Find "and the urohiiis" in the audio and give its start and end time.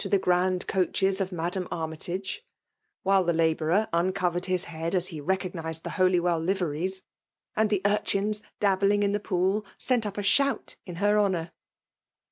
7.55-8.41